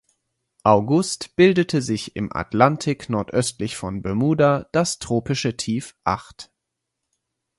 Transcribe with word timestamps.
August 0.63 1.35
bildete 1.35 1.83
sich 1.83 2.15
im 2.15 2.35
Atlantik 2.35 3.07
nordöstlich 3.07 3.77
von 3.77 4.01
Bermuda 4.01 4.67
das 4.71 4.97
Tropische 4.97 5.57
Tief 5.57 5.95
Acht. 6.03 6.51